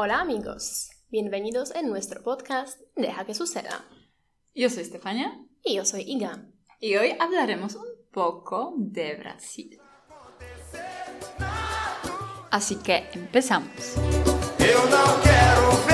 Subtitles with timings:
[0.00, 3.84] Hola amigos, bienvenidos en nuestro podcast Deja que suceda.
[4.54, 6.46] Yo soy Estefania Y yo soy Iga.
[6.78, 9.80] y hoy hablaremos un poco de Brasil.
[12.52, 13.96] Así que empezamos.
[14.60, 15.87] Eu não quero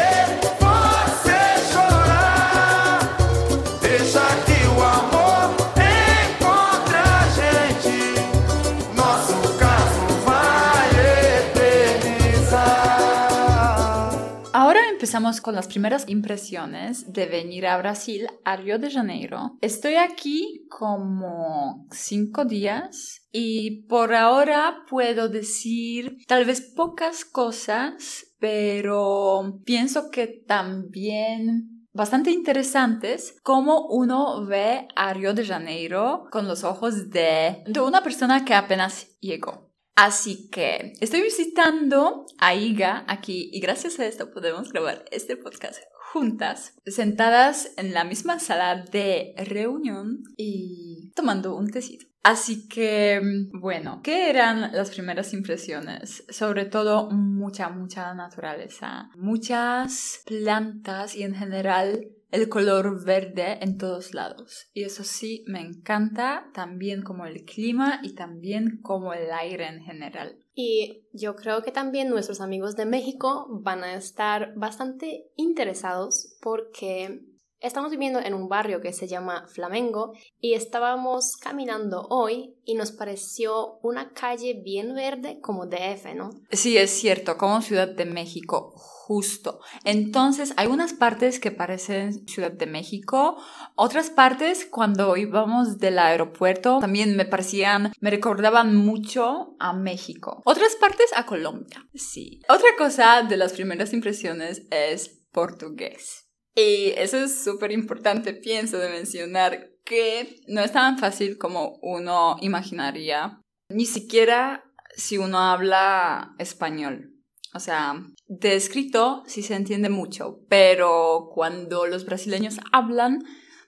[15.14, 19.56] empezamos con las primeras impresiones de venir a Brasil, a Río de Janeiro.
[19.60, 29.60] Estoy aquí como cinco días y por ahora puedo decir tal vez pocas cosas, pero
[29.64, 37.10] pienso que también bastante interesantes cómo uno ve a Río de Janeiro con los ojos
[37.10, 39.73] de, de una persona que apenas llegó.
[39.96, 45.78] Así que estoy visitando a Iga aquí y gracias a esto podemos grabar este podcast
[46.12, 52.06] juntas, sentadas en la misma sala de reunión y tomando un tecito.
[52.24, 53.20] Así que,
[53.52, 56.24] bueno, ¿qué eran las primeras impresiones?
[56.30, 64.12] Sobre todo mucha, mucha naturaleza, muchas plantas y en general el color verde en todos
[64.12, 64.66] lados.
[64.74, 69.82] Y eso sí, me encanta también como el clima y también como el aire en
[69.82, 70.36] general.
[70.52, 77.24] Y yo creo que también nuestros amigos de México van a estar bastante interesados porque
[77.60, 82.92] estamos viviendo en un barrio que se llama Flamengo y estábamos caminando hoy y nos
[82.92, 86.30] pareció una calle bien verde como DF, ¿no?
[86.50, 89.60] Sí, es cierto, como Ciudad de México, justo.
[89.84, 93.36] Entonces, hay unas partes que parecen Ciudad de México,
[93.76, 100.42] otras partes cuando íbamos del aeropuerto también me parecían, me recordaban mucho a México.
[100.44, 102.40] Otras partes a Colombia, sí.
[102.48, 106.23] Otra cosa de las primeras impresiones es portugués.
[106.54, 112.36] Y eso es súper importante, pienso, de mencionar que no es tan fácil como uno
[112.40, 114.64] imaginaría, ni siquiera
[114.96, 117.10] si uno habla español.
[117.54, 123.18] O sea, de escrito sí se entiende mucho, pero cuando los brasileños hablan,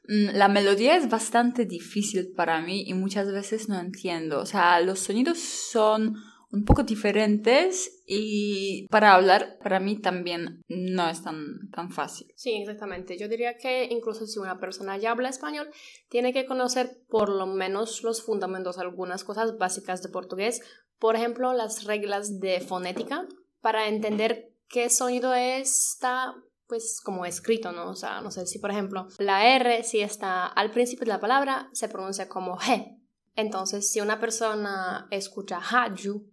[0.09, 4.41] mm, la melodía es bastante difícil para mí y muchas veces no entiendo.
[4.41, 6.17] O sea, los sonidos son
[6.57, 12.33] un poco diferentes y para hablar para mí también no es tan, tan fácil.
[12.35, 13.19] Sí, exactamente.
[13.19, 15.69] Yo diría que incluso si una persona ya habla español,
[16.09, 20.63] tiene que conocer por lo menos los fundamentos, algunas cosas básicas de portugués.
[20.99, 23.27] Por ejemplo, las reglas de fonética
[23.61, 26.35] para entender qué sonido está
[26.67, 27.91] pues como escrito, ¿no?
[27.91, 31.21] O sea, no sé si por ejemplo la R si está al principio de la
[31.21, 32.97] palabra se pronuncia como G.
[33.37, 36.25] Entonces, si una persona escucha haju,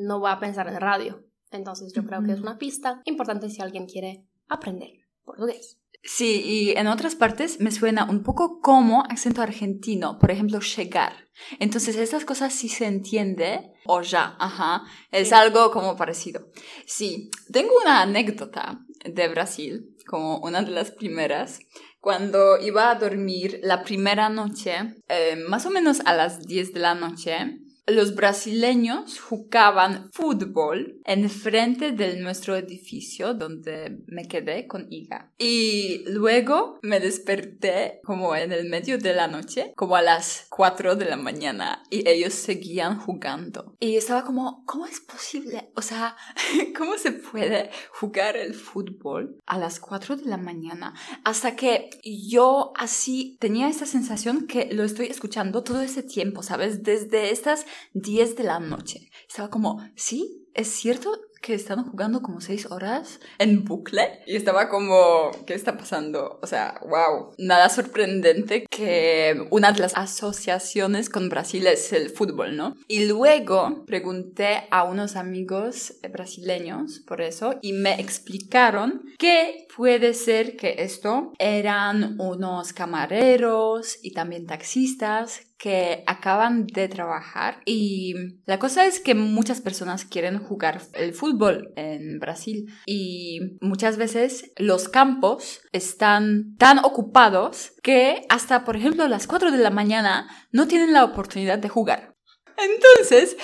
[0.00, 1.24] no va a pensar en radio.
[1.50, 4.90] Entonces, yo creo que es una pista importante si alguien quiere aprender
[5.24, 5.78] portugués.
[6.02, 11.12] Sí, y en otras partes me suena un poco como acento argentino, por ejemplo, llegar.
[11.58, 15.34] Entonces, estas cosas sí se entiende, o ya, ajá, es Sí.
[15.34, 16.48] algo como parecido.
[16.86, 21.58] Sí, tengo una anécdota de Brasil, como una de las primeras.
[22.00, 24.72] Cuando iba a dormir la primera noche,
[25.08, 27.58] eh, más o menos a las 10 de la noche,
[27.90, 35.32] los brasileños jugaban fútbol en frente de nuestro edificio donde me quedé con Iga.
[35.38, 40.96] Y luego me desperté como en el medio de la noche, como a las 4
[40.96, 43.74] de la mañana, y ellos seguían jugando.
[43.80, 45.70] Y estaba como, ¿cómo es posible?
[45.74, 46.16] O sea,
[46.76, 50.94] ¿cómo se puede jugar el fútbol a las 4 de la mañana?
[51.24, 56.82] Hasta que yo así tenía esta sensación que lo estoy escuchando todo ese tiempo, ¿sabes?
[56.82, 59.10] Desde estas 10 de la noche.
[59.28, 61.10] Estaba como, sí, es cierto
[61.40, 64.20] que están jugando como 6 horas en bucle.
[64.26, 66.38] Y estaba como, ¿qué está pasando?
[66.42, 67.32] O sea, wow.
[67.38, 72.76] Nada sorprendente que una de las asociaciones con Brasil es el fútbol, ¿no?
[72.88, 80.56] Y luego pregunté a unos amigos brasileños por eso y me explicaron que puede ser
[80.56, 88.14] que esto eran unos camareros y también taxistas que acaban de trabajar y
[88.46, 94.52] la cosa es que muchas personas quieren jugar el fútbol en Brasil y muchas veces
[94.56, 100.66] los campos están tan ocupados que hasta por ejemplo las 4 de la mañana no
[100.66, 102.14] tienen la oportunidad de jugar.
[102.56, 103.36] Entonces,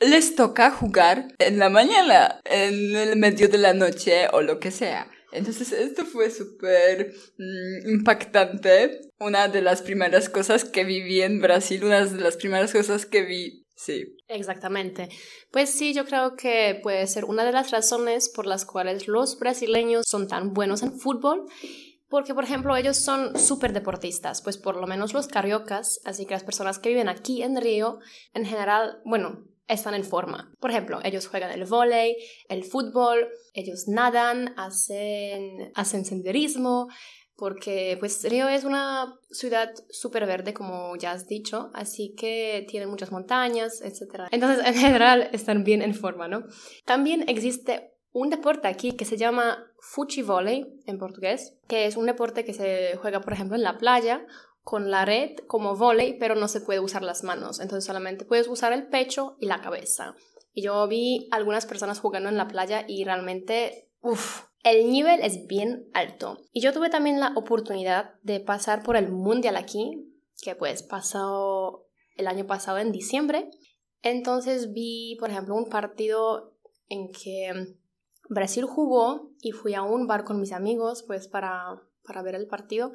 [0.00, 4.70] les toca jugar en la mañana, en el medio de la noche o lo que
[4.70, 5.06] sea.
[5.34, 9.00] Entonces esto fue súper mm, impactante.
[9.18, 13.22] Una de las primeras cosas que viví en Brasil, una de las primeras cosas que
[13.22, 14.16] vi Sí.
[14.28, 15.08] Exactamente.
[15.50, 19.38] Pues sí, yo creo que puede ser una de las razones por las cuales los
[19.38, 21.46] brasileños son tan buenos en fútbol.
[22.08, 26.34] Porque, por ejemplo, ellos son súper deportistas, pues por lo menos los cariocas, así que
[26.34, 27.98] las personas que viven aquí en Río,
[28.34, 30.52] en general, bueno, están en forma.
[30.60, 32.16] Por ejemplo, ellos juegan el vóley,
[32.48, 36.88] el fútbol, ellos nadan, hacen, hacen senderismo,
[37.36, 42.86] porque pues Río es una ciudad súper verde, como ya has dicho, así que tiene
[42.86, 44.28] muchas montañas, etc.
[44.30, 46.44] Entonces, en general, están bien en forma, ¿no?
[46.84, 52.44] También existe un deporte aquí que se llama fuchivole en portugués, que es un deporte
[52.44, 54.24] que se juega, por ejemplo, en la playa
[54.64, 58.48] con la red como volei, pero no se puede usar las manos, entonces solamente puedes
[58.48, 60.16] usar el pecho y la cabeza.
[60.54, 65.46] Y yo vi algunas personas jugando en la playa y realmente, uff, el nivel es
[65.46, 66.38] bien alto.
[66.52, 71.86] Y yo tuve también la oportunidad de pasar por el mundial aquí, que pues pasó
[72.16, 73.50] el año pasado en diciembre.
[74.02, 76.54] Entonces vi, por ejemplo, un partido
[76.88, 77.76] en que
[78.28, 82.46] Brasil jugó y fui a un bar con mis amigos pues para, para ver el
[82.46, 82.92] partido.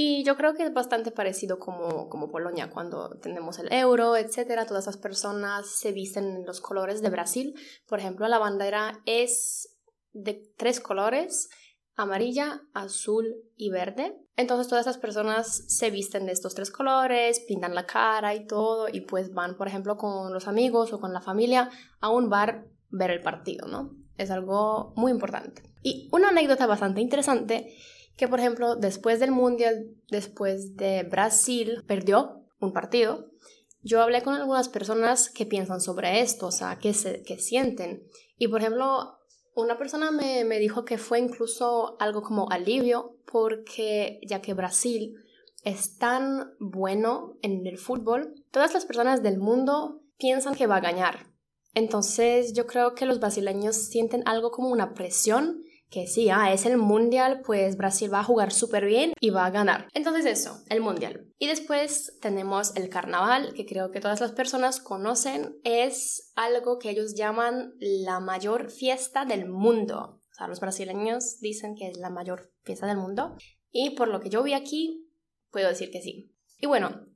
[0.00, 4.64] Y yo creo que es bastante parecido como, como Polonia, cuando tenemos el euro, etcétera.
[4.64, 7.52] Todas las personas se visten en los colores de Brasil.
[7.88, 9.76] Por ejemplo, la bandera es
[10.12, 11.48] de tres colores,
[11.96, 14.16] amarilla, azul y verde.
[14.36, 18.86] Entonces todas esas personas se visten de estos tres colores, pintan la cara y todo,
[18.88, 22.68] y pues van, por ejemplo, con los amigos o con la familia a un bar
[22.88, 23.96] ver el partido, ¿no?
[24.16, 25.64] Es algo muy importante.
[25.82, 27.74] Y una anécdota bastante interesante,
[28.18, 33.30] que por ejemplo, después del Mundial, después de Brasil, perdió un partido,
[33.82, 38.02] yo hablé con algunas personas que piensan sobre esto, o sea, que, se, que sienten.
[38.36, 39.20] Y por ejemplo,
[39.54, 45.14] una persona me, me dijo que fue incluso algo como alivio porque ya que Brasil
[45.62, 50.80] es tan bueno en el fútbol, todas las personas del mundo piensan que va a
[50.80, 51.28] ganar.
[51.72, 56.66] Entonces yo creo que los brasileños sienten algo como una presión que sí, ah, es
[56.66, 59.88] el mundial, pues Brasil va a jugar súper bien y va a ganar.
[59.94, 61.26] Entonces eso, el mundial.
[61.38, 66.90] Y después tenemos el carnaval, que creo que todas las personas conocen, es algo que
[66.90, 70.20] ellos llaman la mayor fiesta del mundo.
[70.30, 73.36] O sea, los brasileños dicen que es la mayor fiesta del mundo.
[73.70, 75.08] Y por lo que yo vi aquí,
[75.50, 76.34] puedo decir que sí.
[76.60, 77.06] Y bueno,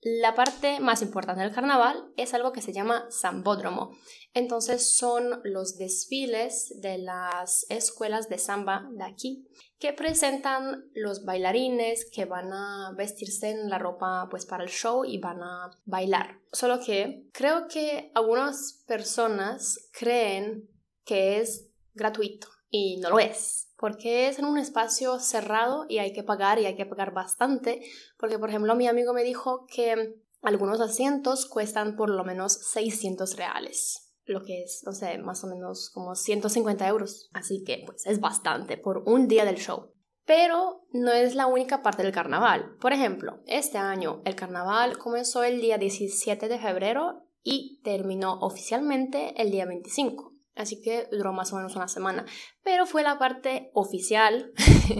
[0.00, 3.96] la parte más importante del carnaval es algo que se llama sambódromo.
[4.32, 9.48] Entonces son los desfiles de las escuelas de samba de aquí
[9.78, 15.04] que presentan los bailarines que van a vestirse en la ropa pues para el show
[15.04, 16.40] y van a bailar.
[16.52, 20.68] Solo que creo que algunas personas creen
[21.04, 26.12] que es gratuito y no lo es porque es en un espacio cerrado y hay
[26.12, 27.80] que pagar y hay que pagar bastante,
[28.18, 33.36] porque por ejemplo mi amigo me dijo que algunos asientos cuestan por lo menos 600
[33.36, 38.04] reales, lo que es, no sé, más o menos como 150 euros, así que pues
[38.06, 39.92] es bastante por un día del show.
[40.26, 42.76] Pero no es la única parte del carnaval.
[42.80, 49.40] Por ejemplo, este año el carnaval comenzó el día 17 de febrero y terminó oficialmente
[49.40, 50.27] el día 25
[50.58, 52.26] así que duró más o menos una semana.
[52.62, 54.52] Pero fue la parte oficial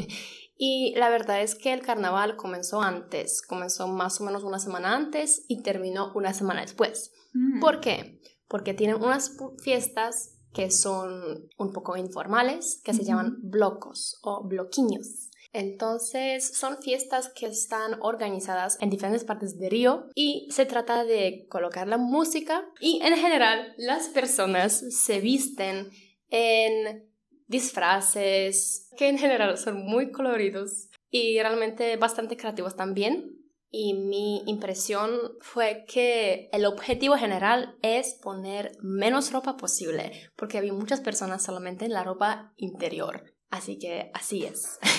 [0.57, 4.95] y la verdad es que el carnaval comenzó antes, comenzó más o menos una semana
[4.95, 7.13] antes y terminó una semana después.
[7.35, 7.61] Mm.
[7.61, 8.21] ¿Por qué?
[8.49, 15.28] Porque tienen unas fiestas que son un poco informales, que se llaman blocos o bloquiños.
[15.53, 21.47] Entonces son fiestas que están organizadas en diferentes partes de Río y se trata de
[21.49, 25.91] colocar la música y en general las personas se visten
[26.29, 27.09] en
[27.47, 33.35] disfraces que en general son muy coloridos y realmente bastante creativos también.
[33.71, 40.73] Y mi impresión fue que el objetivo general es poner menos ropa posible, porque había
[40.73, 43.25] muchas personas solamente en la ropa interior.
[43.51, 44.79] Así que así es.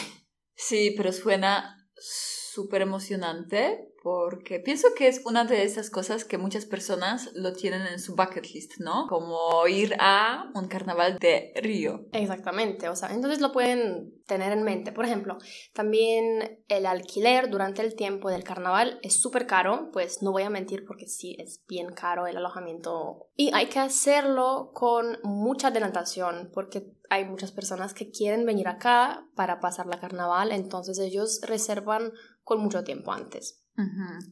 [0.61, 6.65] Sí, pero suena súper emocionante porque pienso que es una de esas cosas que muchas
[6.65, 9.08] personas lo tienen en su bucket list, ¿no?
[9.08, 12.08] Como ir a un carnaval de Río.
[12.13, 14.91] Exactamente, o sea, entonces lo pueden tener en mente.
[14.91, 15.38] Por ejemplo,
[15.74, 20.50] también el alquiler durante el tiempo del carnaval es súper caro, pues no voy a
[20.50, 26.51] mentir porque sí es bien caro el alojamiento y hay que hacerlo con mucha adelantación
[26.53, 32.13] porque hay muchas personas que quieren venir acá para pasar la carnaval, entonces ellos reservan
[32.44, 33.63] con mucho tiempo antes.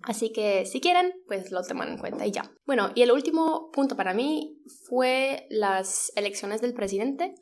[0.04, 2.52] Así que si quieren, pues lo toman en cuenta y ya.
[2.66, 7.36] Bueno, y el último punto para mí fue las elecciones del presidente,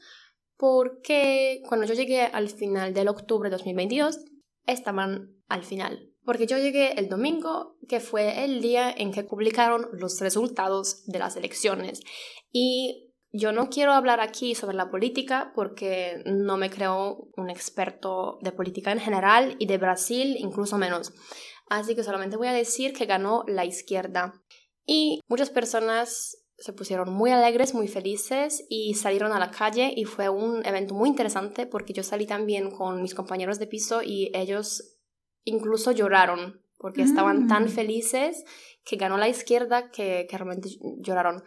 [0.57, 4.19] porque cuando yo llegué al final del octubre de 2022,
[4.65, 6.11] estaban al final.
[6.25, 11.19] porque yo llegué el domingo, que fue el día en que publicaron los resultados de
[11.19, 12.01] las elecciones.
[12.51, 18.39] Y yo no quiero hablar aquí sobre la política porque no me creo un experto
[18.41, 21.13] de política en general y de Brasil incluso menos.
[21.67, 24.41] Así que solamente voy a decir que ganó la izquierda.
[24.85, 30.05] Y muchas personas se pusieron muy alegres, muy felices y salieron a la calle y
[30.05, 34.31] fue un evento muy interesante porque yo salí también con mis compañeros de piso y
[34.33, 34.95] ellos
[35.43, 37.69] incluso lloraron porque estaban tan Mm.
[37.69, 38.43] felices
[38.83, 40.69] que ganó la izquierda que, que realmente
[40.99, 41.43] lloraron.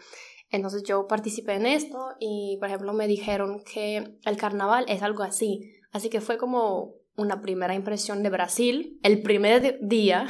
[0.50, 5.22] Entonces yo participé en esto y, por ejemplo, me dijeron que el carnaval es algo
[5.22, 5.72] así.
[5.92, 10.26] Así que fue como una primera impresión de Brasil, el primer día,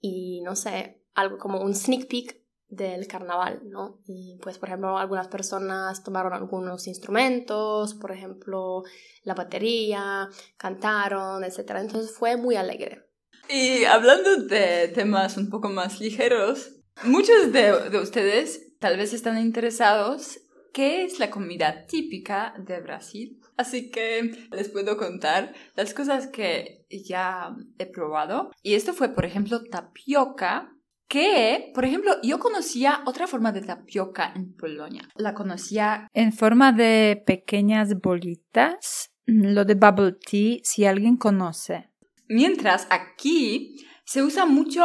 [0.00, 4.00] y no sé, algo como un sneak peek del carnaval, ¿no?
[4.06, 8.82] Y pues, por ejemplo, algunas personas tomaron algunos instrumentos, por ejemplo,
[9.22, 11.58] la batería, cantaron, etc.
[11.76, 13.04] Entonces fue muy alegre.
[13.48, 16.72] Y hablando de temas un poco más ligeros,
[17.04, 20.40] muchos de, de ustedes tal vez están interesados
[20.74, 23.40] qué es la comida típica de Brasil.
[23.56, 28.50] Así que les puedo contar las cosas que ya he probado.
[28.62, 30.72] Y esto fue, por ejemplo, tapioca,
[31.08, 35.08] que, por ejemplo, yo conocía otra forma de tapioca en Polonia.
[35.14, 41.90] La conocía En forma de pequeñas bolitas, lo de bubble tea, si alguien conoce.
[42.28, 44.84] Mientras aquí se usa mucho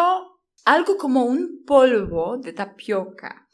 [0.65, 3.47] algo como un polvo de tapioca.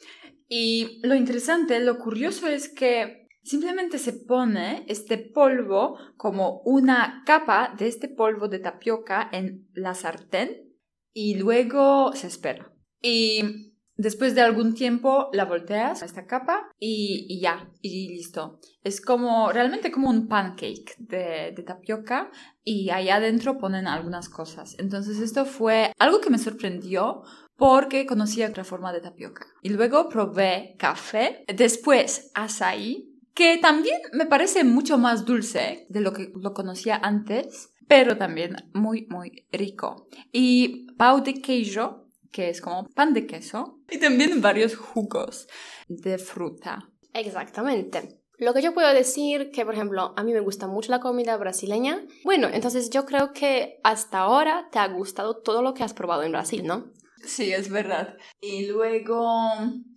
[0.48, 7.74] Y lo interesante, lo curioso es que simplemente se pone este polvo como una capa
[7.78, 10.74] de este polvo de tapioca en la sartén
[11.14, 12.74] y luego se espera.
[13.02, 18.60] Y después de algún tiempo la volteas a esta capa y, ya, y listo.
[18.84, 22.32] Es como realmente como un pancake de, de tapioca
[22.64, 24.76] y allá adentro ponen algunas cosas.
[24.80, 27.24] Entonces esto fue algo que me sorprendió
[27.58, 29.48] porque conocía otra forma de tapioca.
[29.62, 36.14] Y luego probé café, después açaí, que también me parece mucho más dulce de lo
[36.14, 40.08] que lo conocía antes, pero también muy, muy rico.
[40.32, 45.48] Y pau de queijo, que es como pan de queso, y también varios jugos
[45.88, 46.90] de fruta.
[47.14, 48.22] Exactamente.
[48.38, 51.38] Lo que yo puedo decir que, por ejemplo, a mí me gusta mucho la comida
[51.38, 52.06] brasileña.
[52.26, 56.24] Bueno, entonces yo creo que hasta ahora te ha gustado todo lo que has probado
[56.24, 56.92] en Brasil, ¿no?
[57.26, 58.18] Sí, es verdad.
[58.42, 59.24] Y luego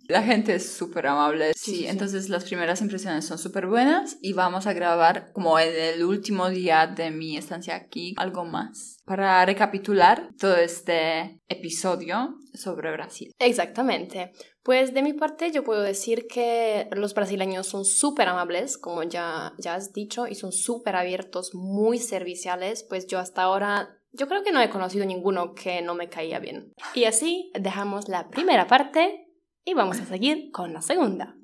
[0.07, 1.53] la gente es súper amable.
[1.53, 1.87] Sí, Sí, sí, sí.
[1.87, 6.49] entonces las primeras impresiones son súper buenas y vamos a grabar como en el último
[6.49, 13.31] día de mi estancia aquí algo más para recapitular todo este episodio sobre Brasil.
[13.39, 14.31] Exactamente.
[14.63, 19.53] Pues de mi parte yo puedo decir que los brasileños son súper amables, como ya,
[19.57, 22.83] ya has dicho, y son súper abiertos, muy serviciales.
[22.83, 26.39] Pues yo hasta ahora, yo creo que no he conocido ninguno que no me caía
[26.39, 26.73] bien.
[26.93, 29.27] Y así dejamos la primera parte
[29.65, 31.35] y vamos a seguir con la segunda.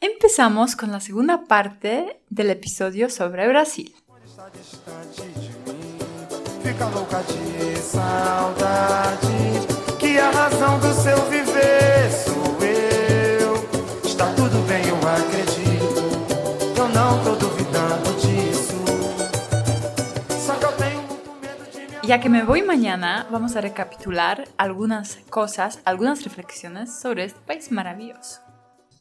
[0.00, 3.94] Empezamos con la segunda parte del episodio sobre Brasil.
[14.04, 16.00] Está tudo bem, eu acredito.
[16.76, 17.39] Eu não tô
[22.02, 27.70] Ya que me voy mañana, vamos a recapitular algunas cosas, algunas reflexiones sobre este país
[27.70, 28.40] maravilloso.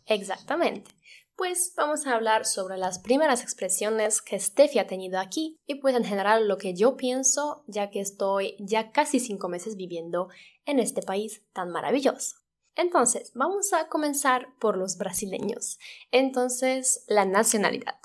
[0.05, 0.91] Exactamente.
[1.37, 5.95] Pues vamos a hablar sobre las primeras expresiones que Steffi ha tenido aquí y pues
[5.95, 10.27] en general lo que yo pienso ya que estoy ya casi cinco meses viviendo
[10.65, 12.35] en este país tan maravilloso.
[12.75, 15.79] Entonces, vamos a comenzar por los brasileños.
[16.11, 17.95] Entonces, la nacionalidad.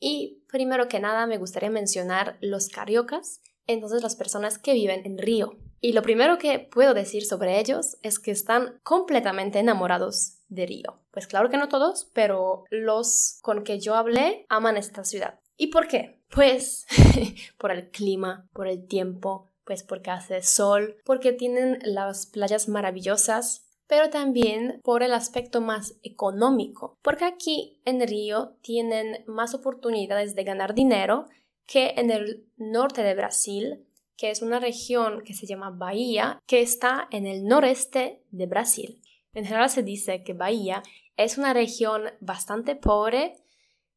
[0.00, 5.18] Y primero que nada me gustaría mencionar los cariocas, entonces las personas que viven en
[5.18, 5.56] Río.
[5.80, 11.00] Y lo primero que puedo decir sobre ellos es que están completamente enamorados de Río.
[11.10, 15.40] Pues claro que no todos, pero los con que yo hablé aman esta ciudad.
[15.56, 16.20] ¿Y por qué?
[16.30, 16.86] Pues
[17.58, 23.66] por el clima, por el tiempo, pues porque hace sol, porque tienen las playas maravillosas,
[23.86, 30.44] pero también por el aspecto más económico, porque aquí en Río tienen más oportunidades de
[30.44, 31.26] ganar dinero
[31.66, 36.60] que en el norte de Brasil, que es una región que se llama Bahía, que
[36.60, 39.00] está en el noreste de Brasil.
[39.34, 40.82] En general se dice que Bahía
[41.16, 43.36] es una región bastante pobre,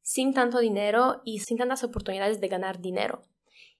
[0.01, 3.23] sin tanto dinero y sin tantas oportunidades de ganar dinero.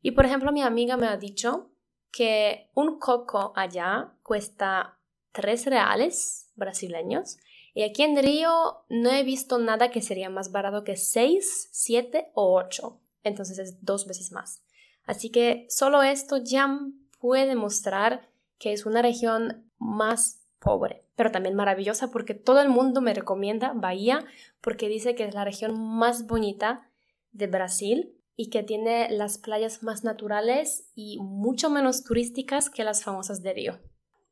[0.01, 1.71] Y por ejemplo, mi amiga me ha dicho
[2.11, 4.99] que un coco allá cuesta
[5.33, 7.37] 3 reales brasileños
[7.73, 12.31] y aquí en Río no he visto nada que sería más barato que 6, 7
[12.33, 13.01] o 8.
[13.25, 14.63] Entonces es dos veces más.
[15.05, 16.79] Así que solo esto ya
[17.19, 23.01] puede mostrar que es una región más pobre, pero también maravillosa porque todo el mundo
[23.01, 24.23] me recomienda Bahía
[24.61, 26.89] porque dice que es la región más bonita
[27.31, 33.03] de Brasil y que tiene las playas más naturales y mucho menos turísticas que las
[33.03, 33.79] famosas de Río.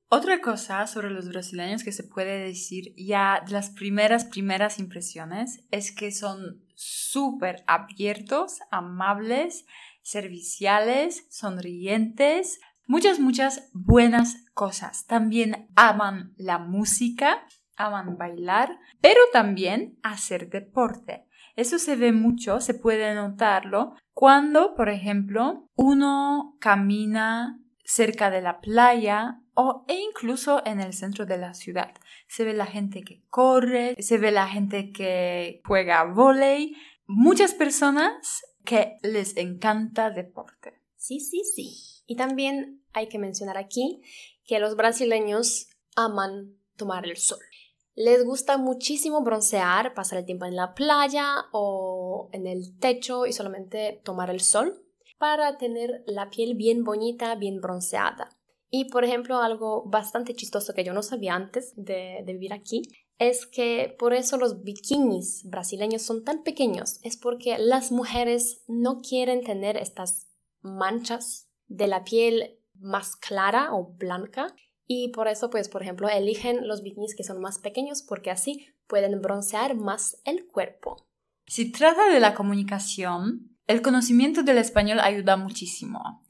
[0.10, 5.62] Otra cosa sobre los brasileños que se puede decir ya de las primeras, primeras impresiones
[5.72, 9.66] es que son súper abiertos, amables,
[10.02, 15.06] serviciales, sonrientes, muchas, muchas buenas cosas.
[15.06, 21.28] También aman la música, aman bailar, pero también hacer deporte.
[21.56, 28.60] Eso se ve mucho, se puede notarlo cuando, por ejemplo, uno camina cerca de la
[28.60, 31.94] playa o, e incluso en el centro de la ciudad.
[32.28, 38.44] Se ve la gente que corre, se ve la gente que juega volei, muchas personas
[38.66, 40.82] que les encanta deporte.
[40.96, 42.04] Sí, sí, sí.
[42.06, 44.02] Y también hay que mencionar aquí
[44.46, 47.40] que los brasileños aman tomar el sol.
[47.96, 53.34] Les gusta muchísimo broncear, pasar el tiempo en la playa o en el techo y
[53.34, 54.84] solamente tomar el sol
[55.20, 58.36] para tener la piel bien bonita, bien bronceada.
[58.76, 62.82] Y por ejemplo, algo bastante chistoso que yo no sabía antes de, de, vivir aquí
[63.20, 67.00] es que por eso los bikinis brasileños son tan pequeños.
[67.04, 70.26] Es porque las mujeres no quieren tener estas
[70.64, 74.56] manchas de la piel más clara o blanca
[74.88, 78.66] y por eso, pues, por ejemplo, eligen los bikinis que son más pequeños porque así
[78.88, 81.08] pueden broncear más el cuerpo.
[81.46, 86.24] Si trata de la comunicación, el conocimiento del español ayuda muchísimo.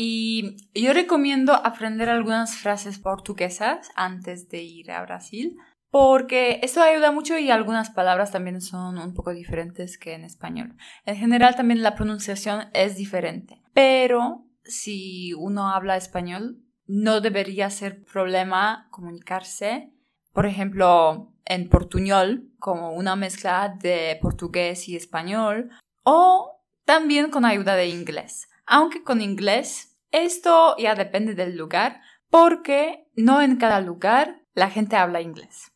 [0.00, 5.56] Y yo recomiendo aprender algunas frases portuguesas antes de ir a Brasil,
[5.90, 10.76] porque eso ayuda mucho y algunas palabras también son un poco diferentes que en español.
[11.04, 18.04] En general también la pronunciación es diferente, pero si uno habla español, no debería ser
[18.04, 19.90] problema comunicarse,
[20.32, 25.70] por ejemplo, en portuñol, como una mezcla de portugués y español,
[26.04, 28.48] o también con ayuda de inglés.
[28.70, 34.96] Aunque con inglés, esto ya depende del lugar, porque no en cada lugar la gente
[34.96, 35.72] habla inglés.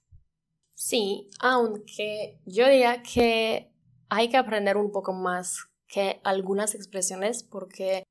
[0.74, 3.72] Sí, aunque yo diría que
[4.08, 8.02] hay que aprender un poco más que algunas expresiones porque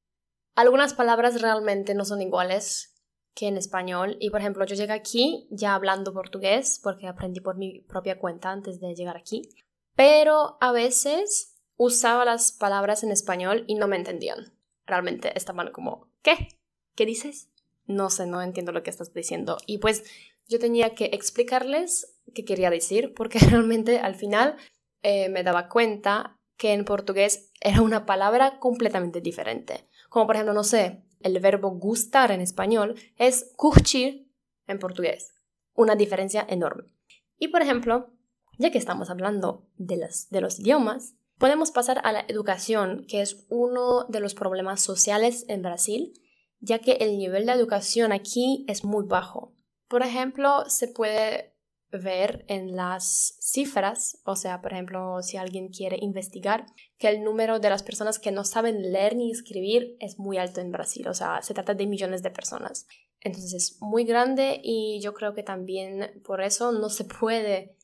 [0.56, 2.92] algunas palabras realmente no son iguales
[3.34, 4.18] que en español.
[4.20, 8.52] Y por ejemplo, yo llegué aquí ya hablando portugués porque aprendí por mi propia cuenta
[8.52, 9.50] antes de llegar aquí.
[9.96, 14.54] Pero a veces usaba las palabras en español y no me entendían.
[14.86, 16.60] Realmente estaban como, ¿qué?
[16.96, 17.50] ¿Qué dices?
[17.86, 19.58] No sé, no entiendo lo que estás diciendo.
[19.66, 20.04] Y pues
[20.48, 24.56] yo tenía que explicarles qué quería decir porque realmente al final
[25.02, 29.88] eh, me daba cuenta que en portugués era una palabra completamente diferente.
[30.10, 34.32] Como por ejemplo, no sé, el verbo gustar en español es curtir
[34.68, 35.34] en portugués.
[35.74, 36.94] Una diferencia enorme.
[37.40, 38.14] Y por ejemplo,
[38.58, 43.48] ya que estamos hablando de, de los idiomas, podemos pasar a la educación, que es
[43.50, 46.14] uno de los problemas sociales en Brasil,
[46.60, 49.56] ya que el nivel de educación aquí es muy bajo.
[49.88, 51.56] Por ejemplo, se puede
[51.92, 56.68] ver en las cifras, o sea, por ejemplo, si alguien quiere investigar,
[57.00, 60.62] que el número de las personas que no saben leer ni escribir es muy alto
[60.62, 62.86] en Brasil, o sea, se trata de millones de personas.
[63.20, 67.76] Entonces es muy grande y yo creo que también por eso no se puede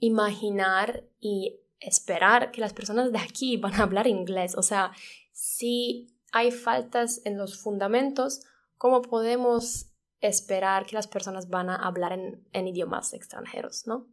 [0.00, 4.56] imaginar y esperar que las personas de aquí van a hablar inglés.
[4.56, 4.92] O sea,
[5.32, 8.42] si hay faltas en los fundamentos,
[8.76, 14.08] ¿cómo podemos esperar que las personas van a hablar en, idiomas extranjeros, ¿no?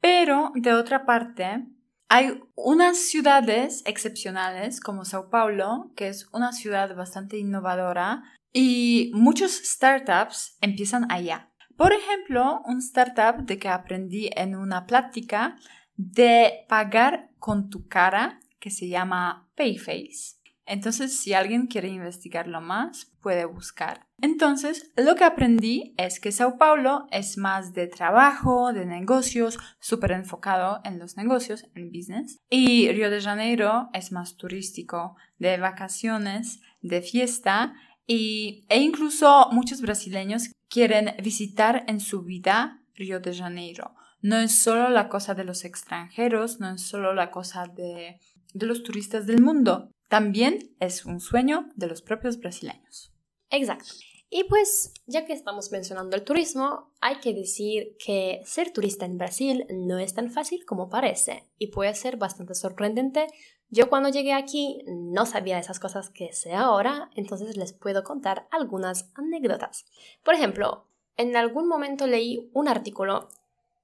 [0.00, 1.64] Pero, de otra parte,
[2.08, 9.52] hay unas ciudades excepcionales como Sao Paulo, que es una ciudad bastante innovadora, y muchos
[9.52, 11.52] startups empiezan allá.
[11.76, 15.56] Por ejemplo, un startup de que aprendí en una plática
[15.96, 20.36] de pagar con tu cara que se llama Payface.
[20.66, 24.06] Entonces, si alguien quiere investigarlo más, puede buscar.
[24.20, 30.12] Entonces, lo que aprendí es que Sao Paulo es más de trabajo, de negocios, súper
[30.12, 32.38] enfocado en los negocios, en business.
[32.48, 37.74] Y Río de Janeiro es más turístico, de vacaciones, de fiesta.
[38.06, 43.94] Y, e incluso muchos brasileños quieren visitar en su vida Río de Janeiro.
[44.24, 48.18] No es solo la cosa de los extranjeros, no es solo la cosa de,
[48.54, 53.12] de los turistas del mundo también es un sueño de los propios brasileños.
[53.50, 53.90] Exacto.
[54.30, 59.18] Y pues, ya que estamos mencionando el turismo, hay que decir que ser turista en
[59.18, 63.26] Brasil no es tan fácil como parece y puede ser bastante sorprendente
[63.68, 68.46] Yo cuando llegué aquí no sabía esas cosas que sé ahora, entonces les puedo contar
[68.50, 69.84] algunas anécdotas.
[70.22, 73.28] Por ejemplo, en algún momento leí un artículo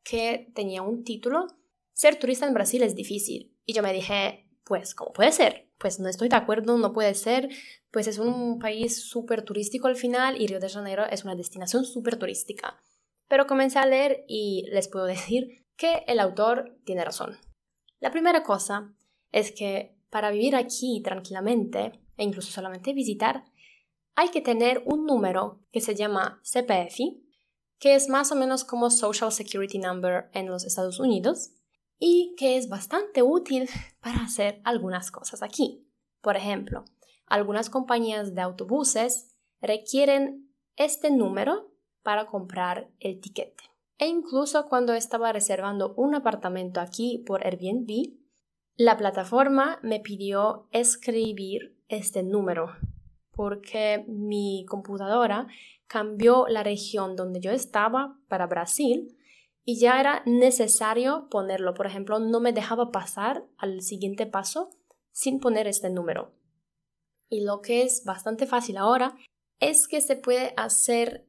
[0.03, 1.47] que tenía un título,
[2.01, 3.55] Ser turista en Brasil es difícil.
[3.67, 5.71] Y yo me dije, pues, ¿cómo puede ser?
[5.77, 7.51] Pues no estoy de acuerdo, no puede ser,
[7.91, 11.85] pues es un país súper turístico al final y Río de Janeiro es una destinación
[11.85, 12.81] súper turística.
[13.29, 17.37] Pero comencé a leer y les puedo decir que el autor tiene razón.
[17.99, 18.95] La primera cosa
[19.31, 23.45] es que para vivir aquí tranquilamente e incluso solamente visitar,
[24.15, 26.99] hay que tener un número que se llama CPF,
[27.81, 31.51] que es más o menos como Social Security Number en los Estados Unidos
[31.99, 33.69] y que es bastante útil
[34.01, 35.89] para hacer algunas cosas aquí.
[36.21, 36.85] Por ejemplo,
[37.27, 43.65] algunas compañías de autobuses requieren este número para comprar el tiquete.
[43.99, 48.19] E incluso cuando estaba reservando un apartamento aquí por Airbnb,
[48.77, 52.77] la plataforma me pidió escribir este número
[53.41, 55.47] porque mi computadora
[55.87, 59.17] cambió la región donde yo estaba para Brasil
[59.65, 61.73] y ya era necesario ponerlo.
[61.73, 64.69] Por ejemplo, no me dejaba pasar al siguiente paso
[65.11, 66.33] sin poner este número.
[67.31, 69.17] Y lo que es bastante fácil ahora
[69.59, 71.27] es que se puede hacer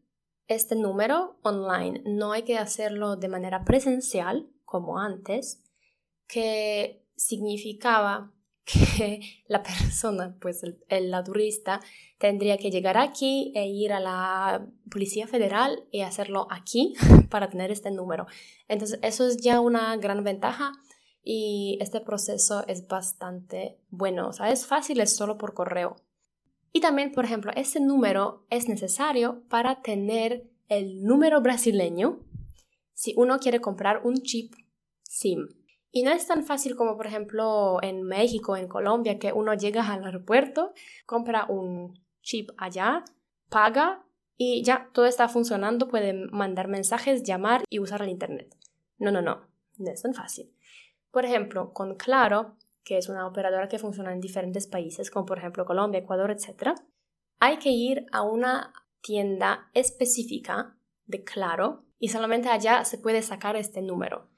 [0.48, 2.04] este número online.
[2.04, 5.64] No hay que hacerlo de manera presencial como antes,
[6.28, 8.34] que significaba
[8.72, 11.82] que la persona, pues el, la turista,
[12.18, 16.94] tendría que llegar aquí e ir a la Policía Federal y hacerlo aquí
[17.30, 18.28] para tener este número.
[18.68, 20.72] Entonces, eso es ya una gran ventaja
[21.24, 24.30] y este proceso es bastante bueno.
[24.30, 25.96] O sea, es fácil, es solo por correo.
[26.74, 32.20] Y también, por ejemplo, este número es necesario para tener el número brasileño
[32.94, 34.54] si uno quiere comprar un chip
[35.04, 35.48] SIM.
[35.92, 39.86] Y no es tan fácil como, por ejemplo, en México, en Colombia, que uno llega
[39.86, 40.74] al aeropuerto,
[41.06, 43.04] compra un chip allá,
[43.50, 44.06] paga
[44.38, 48.56] y ya todo está funcionando, puede mandar mensajes, llamar y usar el Internet.
[48.98, 50.54] No, no, no, no es tan fácil.
[51.12, 55.38] Por ejemplo, con Claro, que es una operadora que funciona en diferentes países, como por
[55.38, 56.76] ejemplo Colombia, Ecuador, etc.,
[57.40, 63.56] hay que ir a una tienda específica de Claro y solamente allá se puede sacar
[63.56, 64.30] este número.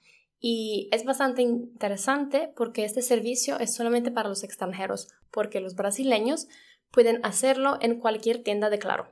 [0.45, 6.49] Y es bastante interesante porque este servicio es solamente para los extranjeros, porque los brasileños
[6.91, 9.07] pueden hacerlo en cualquier tienda de Claro.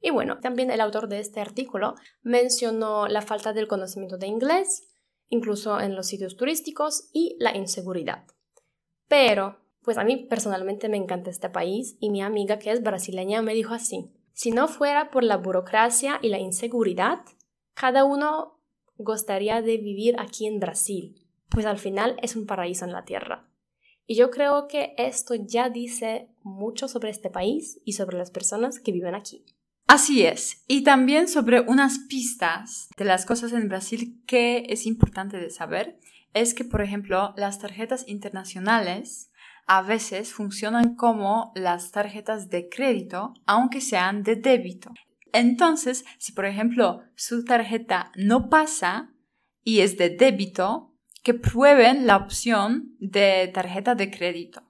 [0.00, 4.88] Y bueno, también el autor de este artículo mencionó la falta del conocimiento de inglés,
[5.28, 8.24] incluso en los sitios turísticos, y la inseguridad.
[9.08, 13.42] Pero, pues a mí personalmente me encanta este país y mi amiga que es brasileña
[13.42, 17.18] me dijo así, si no fuera por la burocracia y la inseguridad,
[17.74, 18.61] cada uno
[19.02, 21.14] gustaría de vivir aquí en Brasil,
[21.48, 23.48] pues al final es un paraíso en la tierra.
[24.06, 28.80] Y yo creo que esto ya dice mucho sobre este país y sobre las personas
[28.80, 29.44] que viven aquí.
[29.86, 35.36] Así es, y también sobre unas pistas de las cosas en Brasil que es importante
[35.36, 35.98] de saber,
[36.34, 39.30] es que, por ejemplo, las tarjetas internacionales
[39.66, 44.90] a veces funcionan como las tarjetas de crédito, aunque sean de débito.
[45.32, 49.12] Entonces, si por ejemplo su tarjeta no pasa
[49.64, 50.92] y es de débito,
[51.22, 54.62] que prueben la opción de tarjeta de crédito.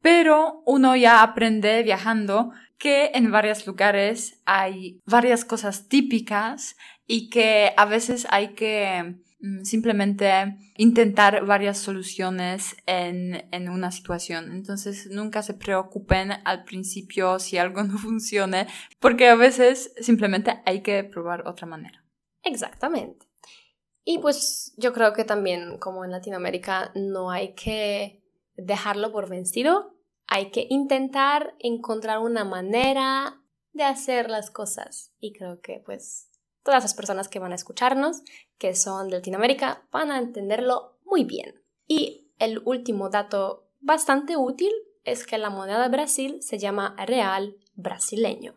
[0.00, 7.72] Pero uno ya aprende viajando que en varios lugares hay varias cosas típicas y que
[7.76, 9.14] a veces hay que
[9.62, 14.52] simplemente intentar varias soluciones en, en, una situación.
[14.52, 18.66] Entonces nunca se preocupen al principio si algo no funcione,
[19.00, 22.04] porque a veces simplemente hay que probar otra manera.
[22.44, 23.26] Exactamente.
[24.04, 28.22] Y pues yo creo que también como en Latinoamérica no hay que
[28.56, 33.40] dejarlo por vencido, hay que intentar encontrar una manera
[33.72, 35.12] de hacer las cosas.
[35.20, 36.31] Y creo que pues
[36.62, 38.22] todas las personas que van a escucharnos,
[38.58, 41.62] que son de Latinoamérica, van a entenderlo muy bien.
[41.86, 44.72] Y el último dato bastante útil
[45.04, 48.54] es que la moneda de Brasil se llama real brasileño.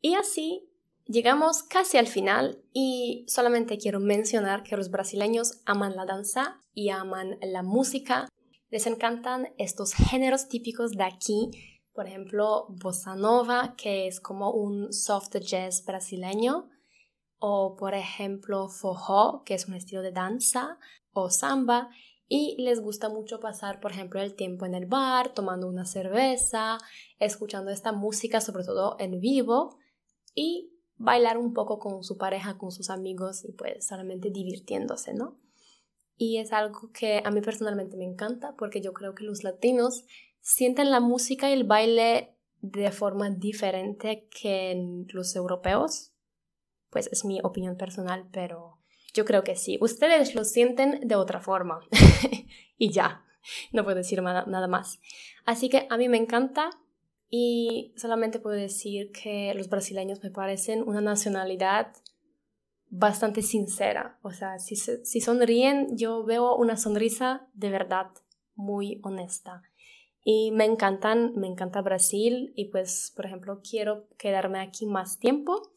[0.00, 0.68] Y así
[1.06, 6.90] llegamos casi al final y solamente quiero mencionar que los brasileños aman la danza y
[6.90, 8.28] aman la música.
[8.70, 11.50] Les encantan estos géneros típicos de aquí,
[11.92, 16.68] por ejemplo, bossa nova, que es como un soft jazz brasileño,
[17.42, 20.78] o por ejemplo forró, que es un estilo de danza,
[21.12, 21.90] o samba,
[22.28, 26.78] y les gusta mucho pasar, por ejemplo, el tiempo en el bar, tomando una cerveza,
[27.18, 29.78] escuchando esta música, sobre todo en vivo,
[30.34, 35.36] y bailar un poco con su pareja, con sus amigos y pues solamente divirtiéndose, ¿no?
[36.22, 40.04] y es algo que a mí personalmente me encanta porque yo creo que los latinos
[40.40, 46.11] sienten la música y el baile de forma diferente que los europeos.
[46.92, 48.78] Pues es mi opinión personal, pero
[49.14, 49.78] yo creo que sí.
[49.80, 51.80] Ustedes lo sienten de otra forma.
[52.78, 53.24] y ya,
[53.72, 55.00] no puedo decir nada más.
[55.44, 56.70] Así que a mí me encanta
[57.28, 61.94] y solamente puedo decir que los brasileños me parecen una nacionalidad
[62.90, 64.18] bastante sincera.
[64.22, 68.08] O sea, si, si sonríen, yo veo una sonrisa de verdad
[68.54, 69.62] muy honesta.
[70.24, 75.71] Y me encantan, me encanta Brasil y pues, por ejemplo, quiero quedarme aquí más tiempo,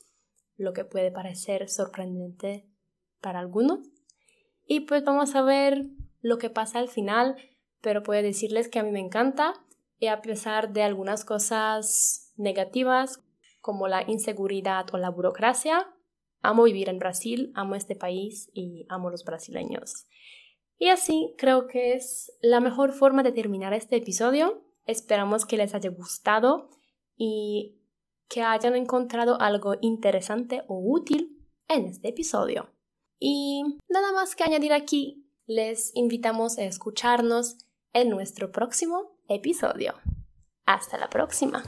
[0.58, 2.68] lo que puede parecer sorprendente
[3.22, 3.80] para algunos.
[4.66, 5.86] Y pues vamos a ver
[6.22, 7.36] lo que pasa al final,
[7.82, 9.54] pero puedo decirles que a mí me encanta
[10.00, 13.22] y a pesar de algunas cosas negativas
[13.62, 15.88] como la inseguridad o la burocracia,
[16.42, 20.06] amo vivir en Brasil, amo este país y amo los brasileños.
[20.78, 24.64] Y así creo que es la mejor forma de terminar este episodio.
[24.86, 26.70] Esperamos que les haya gustado
[27.18, 27.80] y
[28.28, 32.70] que hayan encontrado algo interesante o útil en este episodio.
[33.20, 37.58] Y nada más que añadir aquí, les invitamos a escucharnos
[37.94, 39.96] en nuestro próximo episodio.
[40.66, 41.64] Hasta la próxima.